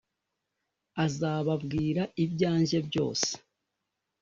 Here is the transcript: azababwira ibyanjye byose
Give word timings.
azababwira 1.05 2.01
ibyanjye 2.23 2.77
byose 2.87 3.29